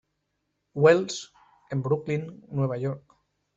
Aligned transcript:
Wells, 0.73 1.31
en 1.69 1.83
Brooklyn, 1.83 2.43
Nueva 2.49 2.75
York. 2.77 3.03